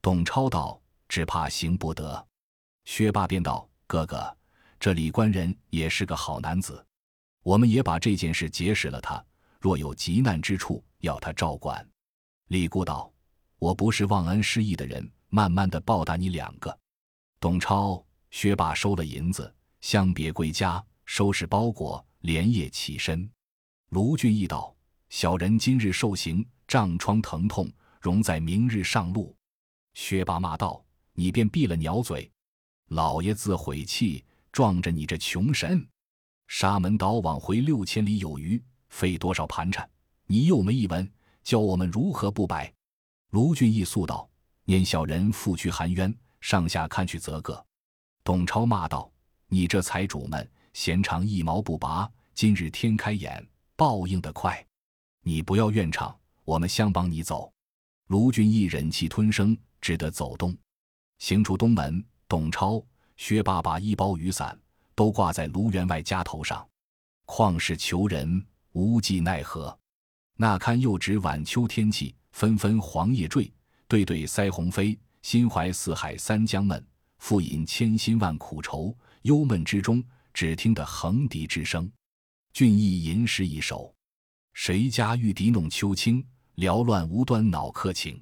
[0.00, 2.24] 董超道：“只怕行不得。”
[2.84, 4.36] 薛霸便道：“哥哥，
[4.78, 6.84] 这李官人也是个好男子，
[7.42, 9.24] 我们也把这件事结识了他。
[9.58, 11.84] 若有急难之处，要他照管。”
[12.48, 13.12] 李固道
[13.58, 16.78] ：“我不是忘恩失义的人，慢慢的报答你两个。”
[17.40, 19.52] 董超、薛霸收了银子。
[19.80, 23.28] 相别归家，收拾包裹，连夜起身。
[23.90, 24.74] 卢俊义道
[25.08, 29.34] ：“小人今日受刑，胀疮疼痛，容在明日上路。”
[29.94, 32.30] 薛霸骂道：“你便闭了鸟嘴！
[32.88, 35.86] 老爷自悔气，撞着你这穷神！
[36.48, 39.88] 沙门岛往回六千里有余，费多少盘缠？
[40.26, 41.10] 你又没一文，
[41.42, 42.72] 教我们如何不白？”
[43.30, 44.28] 卢俊义诉道
[44.64, 47.64] ：“念小人负屈含冤，上下看去则个。”
[48.24, 49.10] 董超骂道
[49.48, 54.65] ：“你这财主们，闲常一毛不拔，今日天开眼，报应的快！
[55.26, 57.52] 你不要怨场，我们相帮你走。”
[58.06, 59.58] 卢俊义忍气吞声。
[59.78, 60.56] 只得走动，
[61.18, 62.04] 行出东门。
[62.26, 62.84] 董超、
[63.16, 64.58] 薛霸把一包雨伞
[64.96, 66.66] 都挂在卢员外家头上，
[67.24, 69.78] 旷世求人，无计奈何。
[70.36, 73.52] 那堪又值晚秋天气，纷纷黄叶坠，
[73.86, 74.98] 对对腮红飞。
[75.22, 76.84] 心怀四海三江闷，
[77.18, 78.92] 复饮千辛万苦愁。
[79.22, 80.02] 忧闷之中，
[80.34, 81.88] 只听得横笛之声。
[82.52, 83.94] 俊逸吟诗一首：
[84.56, 88.20] 谁家玉笛弄秋清，缭乱无端恼客情。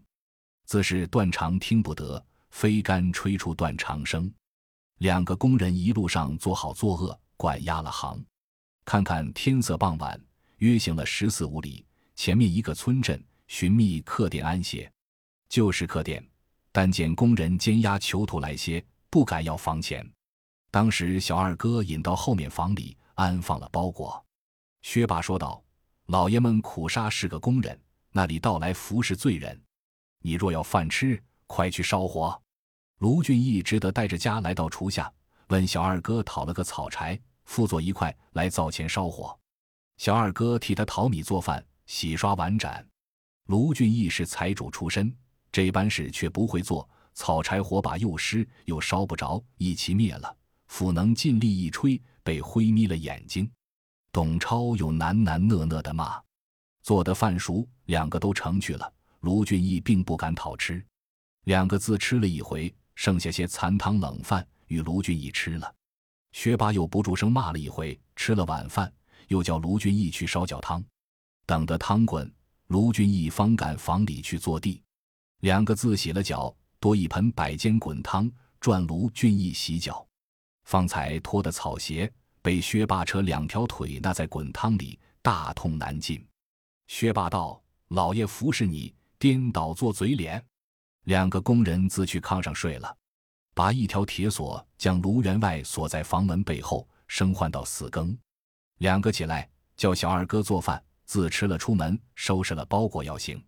[0.67, 4.31] 自是断肠听不得，飞干吹出断肠声。
[4.99, 8.23] 两个工人一路上做好作恶，管押了行。
[8.85, 10.21] 看看天色傍晚，
[10.57, 14.91] 约行了十四五里，前面一个村镇，寻觅客店安歇。
[15.49, 16.29] 就是客店，
[16.73, 20.05] 但见工人监押囚徒来歇，不敢要房钱。
[20.73, 24.23] 当时小二哥引到后面房里，安放了包裹。
[24.83, 25.63] 薛霸说道
[26.07, 27.79] ：“老爷们苦杀是个工人，
[28.13, 29.61] 那里到来服侍罪人。”
[30.21, 32.41] 你若要饭吃，快去烧火。
[32.99, 35.13] 卢俊义只得带着家来到厨下，
[35.49, 39.39] 问小二哥讨了个草柴，复做一块来灶前烧火。
[39.99, 42.87] 小二哥替他淘米做饭、洗刷碗盏。
[43.47, 45.15] 卢俊义是财主出身，
[45.53, 46.89] 这般事却不会做。
[47.13, 50.37] 草柴火把又湿又烧不着，一起灭了。
[50.67, 53.51] 斧能尽力一吹，被灰眯了眼睛。
[54.15, 56.23] 董超又喃喃讷讷的骂。
[56.85, 58.93] 做的饭熟，两个都盛去了。
[59.23, 60.81] 卢俊义并不敢讨吃，
[61.47, 65.75] 两个字吃了一回，剩下些残汤冷饭与卢俊义吃了。
[66.31, 68.93] 薛八又不住声骂了一回，吃了晚饭，
[69.27, 70.85] 又叫卢俊义去烧脚汤。
[71.45, 72.33] 等得汤滚，
[72.69, 74.81] 卢俊义方赶房里去坐地。
[75.41, 80.07] 两个字洗了脚，多一盆百煎滚汤，转卢俊义洗脚。
[80.63, 82.11] 方才脱的草鞋
[82.45, 86.23] 被薛霸扯两条腿那在滚汤里，大痛难禁。
[86.89, 90.45] 薛霸道：“老爷服侍你。”颠倒做嘴脸，
[91.05, 92.95] 两个工人自去炕上睡了，
[93.55, 98.15] 把一条铁锁将卢员外锁在房门背后，生唤到死更。
[98.81, 103.43] 两个起来叫小二哥做饭，自吃了出门，收拾了包裹要行。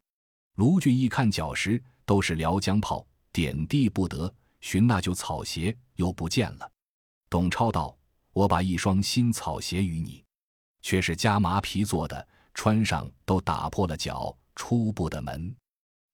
[0.55, 4.33] 卢俊义看脚时都是辽江炮，点地不得，
[4.63, 6.73] 寻那旧草鞋又不见了。
[7.29, 7.95] 董超道
[8.37, 10.23] ：“我把一双新草鞋与你，
[10.83, 15.57] 却是加麻皮做的，穿上都打破了脚，出不的门。”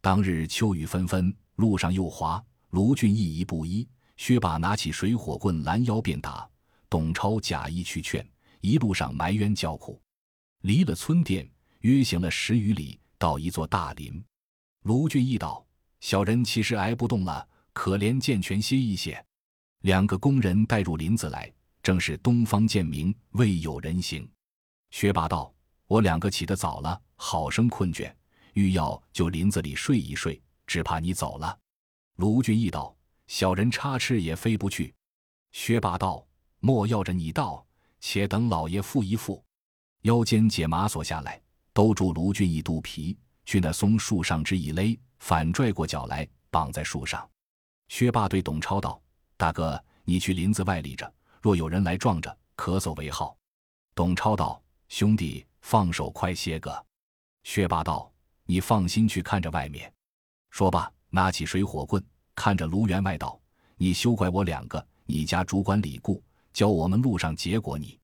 [0.01, 2.41] 当日秋雨纷纷，路上又滑。
[2.71, 6.49] 卢俊义一步一，薛霸拿起水火棍拦腰便打。
[6.89, 8.25] 董超假意去劝，
[8.61, 10.01] 一路上埋怨叫苦。
[10.61, 14.25] 离了村店，约行了十余里，到一座大林。
[14.85, 15.67] 卢俊义道
[15.99, 19.27] ：“小人其实挨不动了，可怜健全歇一歇。”
[19.83, 24.31] 两个工人带入林子来，正是东方见明，未有人行。
[24.91, 25.53] 薛霸道
[25.89, 28.13] ：“我两个起得早了，好生困倦。”
[28.55, 31.59] 欲要就林子里睡一睡，只怕你走了。
[32.17, 32.95] 卢俊义道
[33.27, 34.95] ：“小人插翅也飞不去。”
[35.53, 36.25] 薛霸道
[36.61, 37.67] ：“莫要着你道，
[37.99, 39.43] 且等老爷复一复。”
[40.03, 41.41] 腰间解麻索下来，
[41.73, 47.29] 兜住卢俊义肚皮，去那松树上之一勒，反拽过脚来，绑在树上。
[47.89, 49.01] 薛霸对董超道
[49.39, 51.11] ：“大哥，你去林子外立着，
[51.43, 53.37] 若有人来撞着，咳嗽为号。”
[53.95, 56.87] 董超道：“兄弟，放手快些个。”
[57.45, 58.11] 薛霸道。
[58.45, 59.91] 你放心去看着外面，
[60.51, 63.41] 说罢，拿起水火棍，看着卢员外道
[63.79, 67.99] ：“你休怪我两个，你家主管李固教我们路上结果你，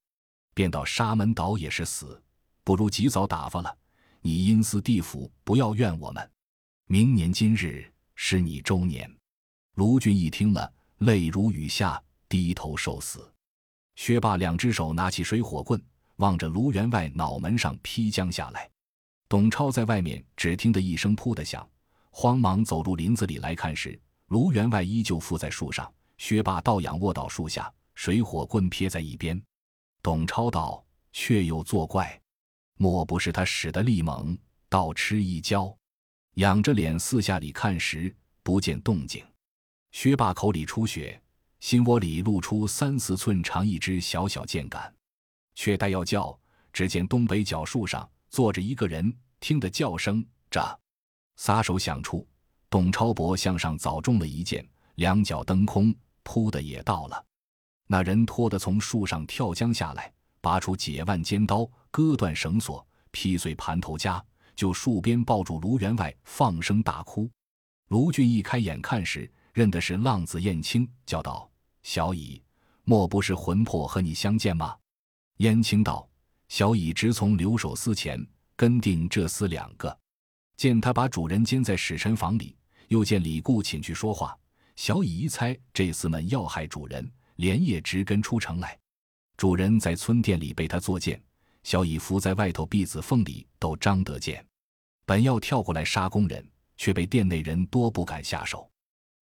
[0.55, 2.22] 便到沙门岛也是死，
[2.62, 3.77] 不如及早打发了。
[4.20, 6.31] 你阴司地府不要怨我们。
[6.87, 9.12] 明年今日是你周年。”
[9.74, 13.32] 卢俊义听了，泪如雨下，低头受死。
[13.96, 15.82] 薛霸两只手拿起水火棍，
[16.16, 18.70] 望着卢员外脑门上劈将下来。
[19.28, 21.68] 董超在外面只听得一声“噗”的响，
[22.10, 29.40] 慌忙走入林子里来看时，卢员外依旧附在树上，薛霸倒仰卧倒树下，水火棍撇在一边。
[30.02, 32.18] 董超道：“却有作怪，
[32.76, 34.38] 莫不是他使的力猛，
[34.68, 35.76] 倒吃一跤？”
[36.36, 38.14] 仰着脸四下里看时，
[38.44, 39.24] 不见动静。
[39.90, 41.20] 薛霸口里出血，
[41.61, 44.94] 心窝里露出三四寸长一支小小箭杆，
[45.55, 46.38] 却待要叫，
[46.73, 48.09] 只见东北角树上。
[48.31, 50.81] 坐着一个人，听得叫声，这
[51.37, 52.29] 撒手想处，
[52.68, 54.62] 董超伯向上早中了一箭，
[54.97, 57.25] 两脚蹬空，扑的也到了。
[57.87, 64.23] 那人拖的从树上跳江下来，拔出解腕尖刀，割断绳索，劈碎盘头夹，
[64.55, 67.31] 就树边抱住卢员外，放声大哭。
[67.88, 71.47] 卢俊义开眼看时，认的是浪子燕青，叫道
[71.90, 72.38] ：“小乙，
[72.85, 74.77] 莫不是魂魄和你相见吗？”
[75.40, 76.07] 燕青道
[76.51, 78.22] ：“小乙直从留守司前
[78.55, 79.98] 跟定这厮两个，
[80.59, 82.55] 见他把主人监在使臣房里，
[82.88, 84.38] 又见李固请去说话，
[84.77, 88.79] 小乙一猜这厮们要害主人。”连夜直跟出城来，
[89.38, 91.22] 主人在村店里被他作践，
[91.62, 94.44] 小乙伏在外头壁子缝里都张得见。
[95.07, 96.46] 本要跳过来杀工人，
[96.77, 98.68] 却被店内人多不敢下手。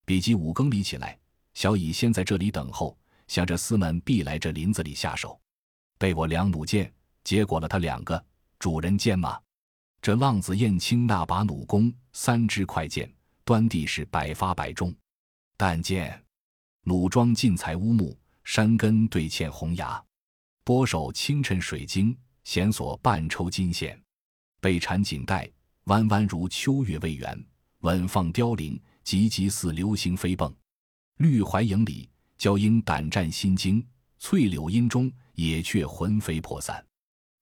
[0.04, 1.16] 比及五更里起来，
[1.56, 2.94] 小乙先在这里等候，
[3.28, 5.40] 想着厮们必来这林子里下手，
[5.96, 6.92] 被我两弩箭
[7.24, 8.22] 结果了他两个。
[8.58, 9.40] 主人见吗？
[10.02, 13.10] 这浪子燕青那把弩弓三支快箭，
[13.42, 14.94] 端地是百发百中，
[15.56, 16.22] 但见。
[16.82, 18.14] 弩装尽采乌木，
[18.44, 20.04] 山根对嵌红崖，
[20.62, 22.14] 拨手轻衬水晶，
[22.44, 23.98] 弦索半抽金线，
[24.60, 25.50] 背缠锦带，
[25.84, 27.46] 弯弯如秋月未圆，
[27.78, 30.54] 稳放凋零，急急似流星飞蹦。
[31.18, 33.80] 绿槐影里，娇莺胆战心惊；
[34.18, 36.84] 翠柳阴中，野雀魂飞魄散。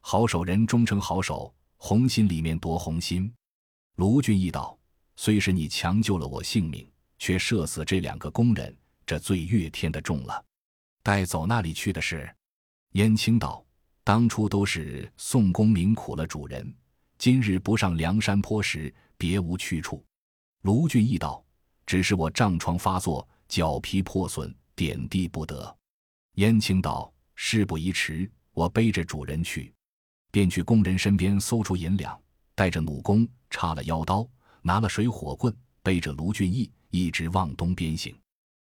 [0.00, 3.32] 好手人终成好手，红心里面夺红心。
[3.96, 4.78] 卢俊义道
[5.16, 10.42] ：“虽是你强救了我性命，却射死这两个工人。”这罪越添的重了，
[11.02, 12.32] 带走那里去的是？
[12.92, 13.62] 燕青道
[14.02, 16.74] ：“当初都是宋公明苦了主人，
[17.18, 20.02] 今日不上梁山坡时，别无去处。”
[20.62, 21.44] 卢俊义道
[21.84, 25.76] ：“只是我胀疮发作，脚皮破损，点滴不得。”
[26.34, 29.72] 燕青道：“事不宜迟，我背着主人去。”
[30.32, 32.20] 便去工人身边搜出银两，
[32.56, 34.28] 带着弩弓，插了腰刀，
[34.60, 38.12] 拿了水火棍，背着卢俊义，一直往东边行。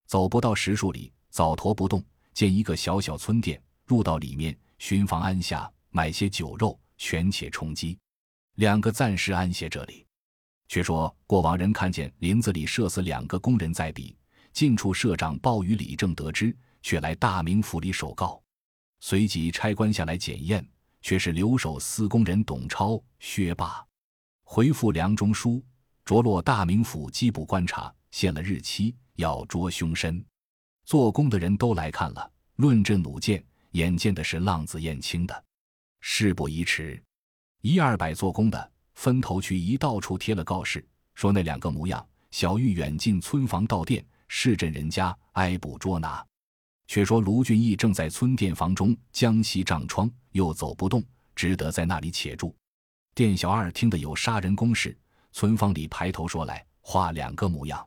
[0.08, 7.96] 走不到十数里，早驼不动，见一个小小村店，入到里面，寻房安下，买些酒肉，权且充饥。
[8.56, 10.04] 两个暂时安歇这里。
[10.66, 14.16] 却说过往人看见林子里射死两个工人在比，
[14.52, 18.42] 近处社长鲍与李正得知，却来大名府里首告，
[19.00, 20.66] 随即差官下来检验，
[21.00, 23.84] 却是留守司工人董超、薛霸。
[24.42, 25.64] 回复梁中书，
[26.04, 28.94] 着落大名府缉捕观察，限了日期。
[29.16, 30.24] 要捉凶身，
[30.86, 32.32] 做工的人都来看了。
[32.56, 35.44] 论阵弩箭，眼见的是浪子燕青的。
[36.00, 37.00] 事不宜迟，
[37.60, 40.84] 一二百做工的分头去一到处贴了告示，
[41.14, 42.04] 说那两个模样。
[42.30, 44.02] 小玉远近村房到店，
[44.34, 46.26] 市镇人家挨捕捉拿。
[46.88, 51.04] 却说卢俊义正在村店房中将息帐窗，又走不动，
[51.36, 52.56] 只得在那里且住。
[53.14, 54.98] 店小二听得有杀人公事，
[55.32, 57.86] 村坊里排头说来画两个模样。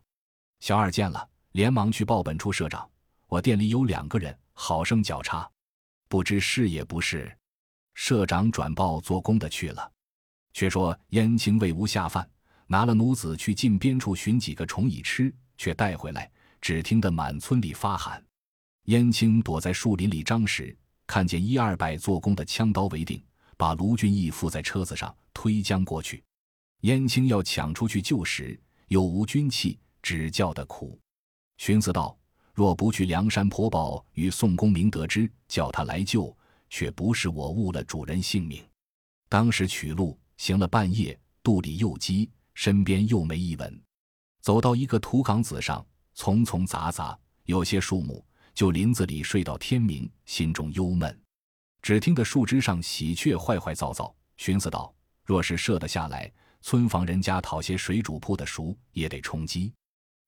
[0.60, 2.88] 小二见了，连忙去报本处社长
[3.28, 5.50] ：“我店里有两个人，好生绞查，
[6.08, 7.36] 不知是也不是。”
[7.96, 9.92] 社长转报做工的去了。
[10.54, 12.28] 却说燕青为无下饭，
[12.68, 16.32] 拿了奴子去近边处寻几个虫蚁吃，却带回来，
[16.66, 18.26] 只听得满村里发喊。
[18.86, 20.76] 燕青躲在树林里张时，
[21.06, 23.24] 看见一二百做工的枪刀为定，
[23.56, 26.24] 把卢俊义附在车子上推将过去。
[26.82, 29.80] 燕青要抢出去救时，又无军器。
[30.02, 31.00] 只叫的苦，
[31.58, 32.18] 寻思道：
[32.52, 36.36] 若不去梁山坡报与宋公明得知，叫他来救，
[36.72, 38.64] 却不是我误了主人性命。
[39.30, 43.80] 当时取路行了半夜，肚里又饥，身边又没一文，
[44.42, 51.22] 走到一个土岗子上，丛丛杂杂，有些树木，就林子里睡到天明，心中忧闷。
[51.82, 59.74] 只听得树枝上喜鹊坏坏噪噪，寻思道：若是射得下来，村房人家讨些水煮铺的熟，也得充饥。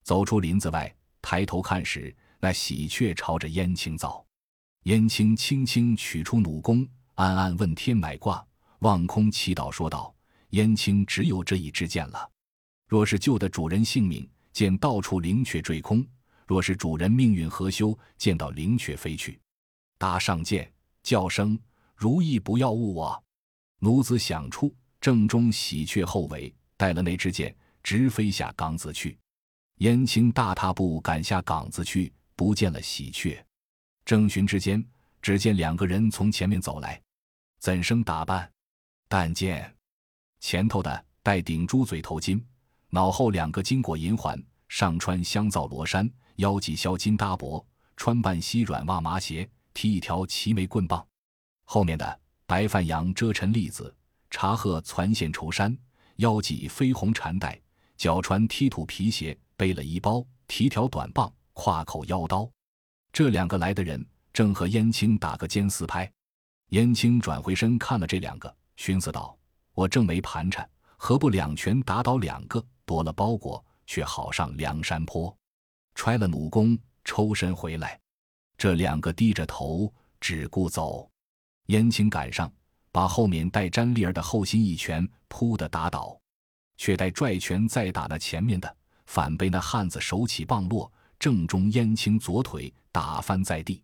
[0.04, 4.24] 走出林子外，抬头看时，那喜鹊朝着燕青造。
[4.84, 8.46] 燕青轻轻取出弩弓，暗暗问天买卦，
[8.80, 10.14] 望空祈祷说道
[10.52, 12.30] ：“燕青只有这一支箭了。
[12.88, 16.02] 若是救得主人性命，见到处灵雀坠空；
[16.48, 19.40] 若是主人命运何休，见到灵雀飞去。
[20.00, 21.56] 搭上箭，叫声
[21.96, 23.24] 如意，不要误我。”
[23.78, 29.16] 奴子想出，正中喜鹊后尾，带了那支箭，直飞下岗子去。
[29.76, 33.40] 燕青大踏步赶下岗子去，不见了喜鹊。
[34.06, 34.84] 正寻之间，
[35.22, 37.00] 只见两个人从前面走来，
[37.60, 38.52] 怎生打扮？
[39.08, 39.72] 但见
[40.40, 42.42] 前头的戴顶猪嘴头巾，
[42.90, 47.66] 脑后两个金果银环，上穿香皂罗衫，腰系销金搭脖，
[47.96, 51.06] 穿半膝软袜麻鞋，提一条齐眉棍棒。
[51.66, 53.94] 后面的白范阳遮尘粒子，
[54.30, 55.78] 茶褐攒线绸衫，
[56.18, 57.60] 腰系绯红缠带。
[57.98, 62.50] 脚穿踢土皮鞋，背了一包提条短棒，挎口腰刀。
[63.12, 66.10] 这两个来的人正和燕青打个肩四拍。
[66.70, 69.36] 燕青转回身看了这两个，寻思道
[69.74, 75.36] ：“我正没盘缠，何不两拳打倒两个，夺了包裹，却好上梁山坡？”
[75.94, 78.00] 揣了弩弓，抽身回来。
[78.58, 81.08] 这两个低着头，只顾走。
[81.68, 82.52] 燕青赶上，
[82.92, 86.20] 把后面带詹丽儿的后心一拳扑的打倒，
[86.78, 88.76] 却待拽拳再打那前面的，
[89.06, 93.84] 反被那汉子手起棒落，正中燕青左腿，打翻在地。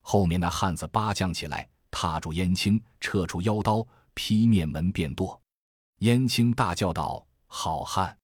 [0.00, 5.40] 后面那汉子八将起来，踏住燕青，撤出腰刀，劈面门便剁。
[5.98, 8.17] 燕青大叫道：“好汉，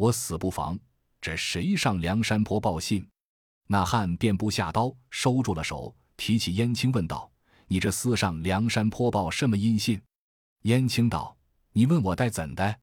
[0.00, 0.80] 我死不防！
[1.20, 3.06] 这谁上梁山坡报信？”
[3.68, 7.30] 那汉便不下刀，收住了手，提起燕青问道
[7.68, 10.00] ：“你这厮上梁山坡报什么音信？”
[10.64, 11.36] 燕青道
[11.72, 12.74] ：“你问我待怎的？”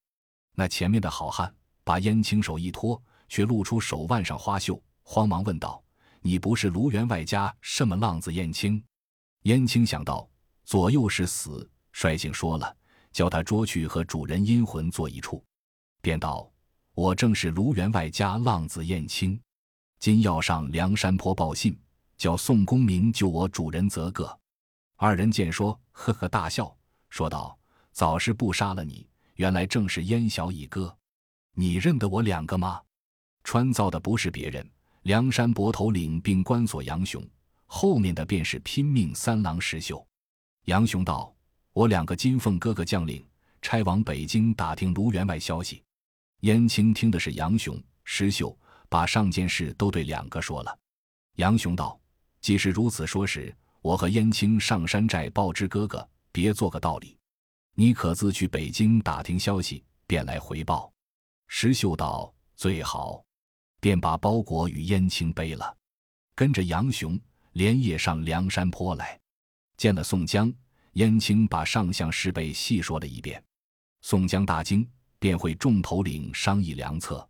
[0.54, 1.52] 那前面的好汉
[1.84, 5.84] 把燕青手一拖，却露出手腕上花绣，慌忙问道
[6.22, 8.80] ：“你不是卢员外家什么浪子燕青？”
[9.42, 10.30] 燕青想到
[10.66, 12.78] 左右是死，率性说了，
[13.12, 15.44] 叫他捉去和主人阴魂坐一处，
[16.00, 16.48] 便道
[16.98, 19.40] ：“我正是卢员外家浪子燕青。”
[20.02, 21.78] 今要上梁山坡报信，
[22.18, 24.36] 叫宋公明救我主人则个。
[24.96, 26.76] 二人见说，呵呵大笑，
[27.12, 27.56] 说道
[27.94, 30.96] ：“早是不杀了你，原来正是燕小乙哥。
[31.54, 32.82] 你认得我两个吗？
[33.44, 34.68] 穿造的不是别人，
[35.04, 37.24] 梁山泊头领并关索杨雄，
[37.68, 40.04] 后面的便是拼命三郎石秀。”
[40.66, 41.32] 杨雄道
[41.74, 43.24] ：“我两个金凤哥哥将领，
[43.62, 45.84] 差往北京打听卢员外消息。”
[46.42, 48.58] 燕青听的是杨雄、石秀。
[48.90, 50.80] 把上件事都对两个说了。
[51.36, 52.00] 杨雄道
[52.40, 57.18] ：“既是如此说时，我和燕青上山寨报知哥哥，别做个道理。
[57.74, 60.90] 你可自去北京打听消息，便来回报。”
[61.48, 63.22] 石秀道：“最好。”
[63.80, 65.76] 便把包裹与燕青背了，
[66.34, 67.20] 跟着杨雄
[67.52, 69.20] 连夜上梁山坡来。
[69.76, 70.50] 见了宋江，
[70.94, 73.44] 燕青把上相事备细说了一遍。
[74.02, 74.90] 宋江大惊，
[75.20, 77.28] 便会众头领商议良策。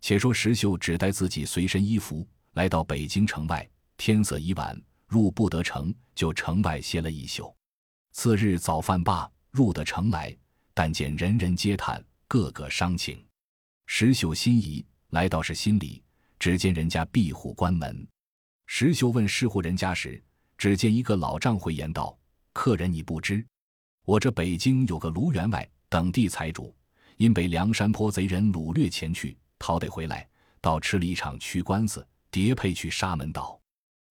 [0.00, 7.54] 且说石秀只带自己随身衣服来到北京城外，天色已晚，入不得城，就城外歇了一宿。
[8.12, 10.36] 次日早饭罢，入得城来，
[10.72, 13.24] 但见人人皆叹，个个伤情。
[13.86, 16.02] 石秀心疑，来到是心里，
[16.38, 18.06] 只见人家闭户关门。
[18.66, 20.22] 石秀问是户人家时，
[20.56, 22.16] 只见一个老丈回言道
[22.52, 23.44] ：“客人你不知，
[24.04, 26.74] 我这北京有个卢员外等地财主，
[27.18, 30.26] 因被梁山坡贼人掳掠前去。”逃得回来，
[30.60, 33.60] 倒吃了一场屈官司，叠配去沙门岛，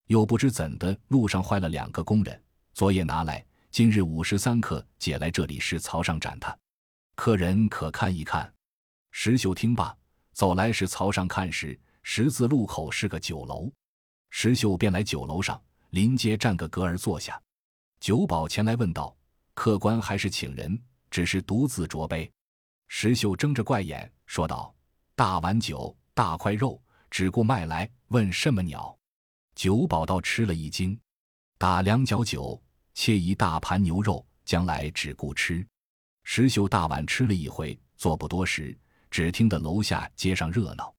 [0.08, 2.43] 又不知怎的，路上坏了两个工人。
[2.74, 6.55] 昨夜拿来，今日午时三刻解来这里是曹上斩他。
[7.16, 8.53] 客人可看一看。
[9.12, 9.95] 石秀听罢，
[10.34, 13.72] 走来时曹上看时，十字路口是个酒楼。
[14.30, 15.60] 石秀便来酒楼上
[15.91, 17.41] 临街占个格儿坐下。
[18.01, 19.16] 酒保前来问道
[19.55, 20.80] ：“客官还是请人，
[21.10, 22.30] 只是独自酌杯？”
[22.88, 24.73] 石秀睁着怪眼说道。
[25.15, 26.79] 大碗酒，大块肉，
[27.09, 28.95] 只顾卖来问什么鸟？
[29.55, 30.99] 酒保倒吃了一惊，
[31.57, 32.61] 打两角酒，
[32.93, 35.65] 切一大盘牛肉，将来只顾吃。
[36.23, 38.77] 石秀大碗吃了一回，坐不多时，
[39.09, 40.93] 只听得楼下街上热闹。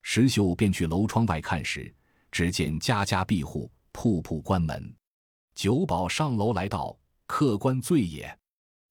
[0.00, 1.94] 石秀便去楼窗外看时，
[2.30, 4.96] 只见家家闭户，铺铺关门。
[5.54, 8.38] 酒保上楼来道：“客官醉也。”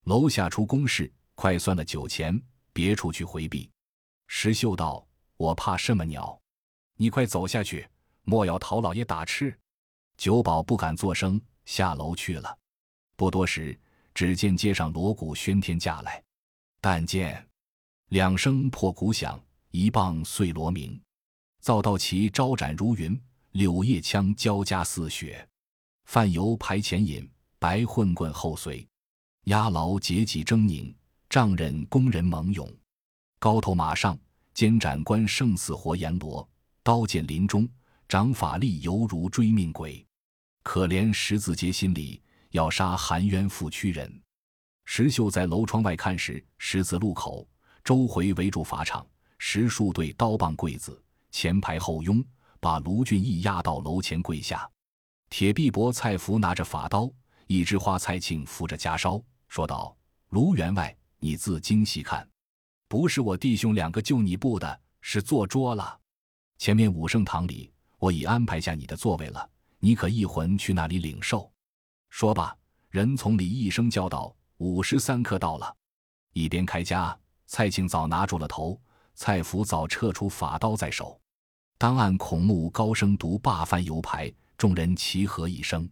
[0.05, 2.41] 楼下出公事，快算了酒钱，
[2.73, 3.69] 别处去回避。
[4.25, 5.07] 石秀道
[5.37, 6.35] ：“我怕什么鸟？
[6.95, 7.87] 你快走下去，
[8.23, 9.55] 莫要陶老爷打吃。”
[10.17, 12.57] 酒保不敢作声，下楼去了。
[13.15, 13.79] 不多时，
[14.15, 16.23] 只见街上锣鼓喧天架来，
[16.81, 17.47] 但见
[18.07, 20.99] 两声破鼓响，一棒碎锣鸣，
[21.61, 23.21] 灶道旗招展如云，
[23.51, 25.47] 柳叶枪交加似雪，
[26.05, 27.29] 范油排前引，
[27.59, 28.83] 白混棍后随，
[29.43, 30.91] 押牢结戟狰狞，
[31.29, 32.71] 丈人工人猛勇。
[33.37, 34.17] 高头马上，
[34.53, 36.47] 监斩官胜似活阎罗；
[36.83, 37.67] 刀剑林中，
[38.07, 40.05] 掌法力犹如追命鬼。
[40.63, 42.21] 可怜十字街心里，
[42.51, 44.21] 要杀含冤负屈人。
[44.85, 47.47] 石秀在楼窗外看时，十字路口
[47.83, 49.05] 周回围住法场，
[49.37, 52.23] 十数对刀棒柜子，前排后拥，
[52.61, 54.69] 把卢俊义押到楼前跪下。
[55.29, 57.11] 铁臂膊蔡福拿着法刀，
[57.47, 59.95] 一枝花蔡庆扶着家烧，说道
[60.31, 62.27] ：“卢员外，你自精细看。”
[62.89, 65.99] 不是我弟兄两个救你不的，是坐桌了。
[66.57, 69.49] 前面武圣堂里，我已安排下你的座位了，
[69.79, 71.51] 你可一魂去那里领受。
[72.09, 72.55] 说罢，
[72.89, 75.75] 人从里一声叫道：“午时三刻到了。”
[76.31, 78.79] 一边开家，蔡庆早拿住了头，
[79.15, 81.19] 蔡福早撤出法刀在手。
[81.77, 85.87] 当岸孔目高声读罢饭游牌，众人齐喝一声。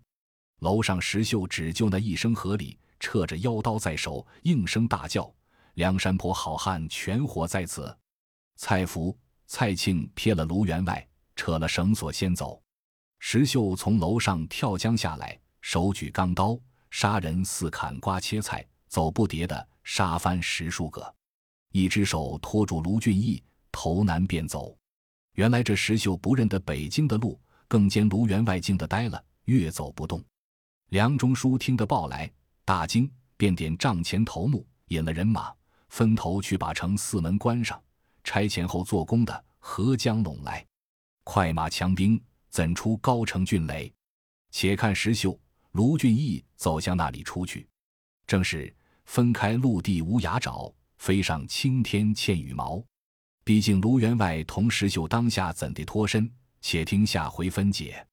[0.59, 5.31] 楼上石秀只就那一声合理，撤着腰刀在手，应声大叫
[5.75, 7.95] ：“梁山泊好汉全活在此！”
[8.57, 12.59] 蔡福、蔡庆撇了卢员外，扯了绳索先走。
[13.19, 21.13] 石秀从楼上跳江下来，手举钢刀，杀人似砍瓜切菜，走不迭的杀翻十数个，
[21.73, 24.75] 一只手托住卢俊义，头南便走。
[25.33, 30.25] 原来这石秀不认得北京的路，更见卢员外惊得呆了，越走不动。
[30.89, 32.31] 梁中书听得报来，
[32.65, 33.07] 大惊，
[33.37, 35.53] 便点帐前头目，引了人马，
[35.89, 37.79] 分头去把城四门关上，
[38.23, 40.65] 差前后做工的合江拢来，
[41.23, 43.93] 快马强兵，怎出高城峻垒？
[44.49, 45.39] 且看石秀、
[45.73, 47.67] 卢俊义走向那里出去，
[48.25, 52.83] 正是分开陆地无涯沼，飞上青天嵌羽毛。
[53.43, 56.27] 毕竟卢员外同石秀当下怎地脱身？
[56.61, 58.07] 且听下回分解。